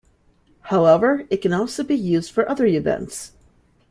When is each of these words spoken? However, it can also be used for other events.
However, 0.61 1.27
it 1.29 1.43
can 1.43 1.53
also 1.53 1.83
be 1.83 1.93
used 1.93 2.31
for 2.31 2.49
other 2.49 2.65
events. 2.65 3.33